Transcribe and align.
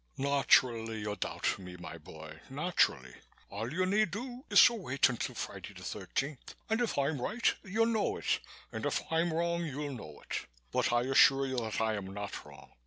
"Naturally 0.17 1.01
you 1.01 1.15
doubt 1.15 1.59
me, 1.59 1.77
my 1.77 1.99
boy, 1.99 2.39
naturally. 2.49 3.13
All 3.51 3.71
you 3.71 3.85
need 3.85 4.09
do 4.09 4.43
is 4.49 4.59
to 4.65 4.73
wait 4.73 5.07
until 5.09 5.35
Friday 5.35 5.73
the 5.75 5.83
thirteenth 5.83 6.55
and 6.71 6.81
if 6.81 6.97
I'm 6.97 7.21
right 7.21 7.53
you'll 7.63 7.85
know 7.85 8.17
it 8.17 8.39
and 8.71 8.83
if 8.87 8.99
I'm 9.11 9.31
wrong 9.31 9.63
you'll 9.63 9.93
know 9.93 10.19
it. 10.21 10.47
But 10.71 10.91
I 10.91 11.03
assure 11.03 11.45
you 11.45 11.57
that 11.57 11.79
I 11.79 11.93
am 11.97 12.11
not 12.15 12.43
wrong. 12.47 12.71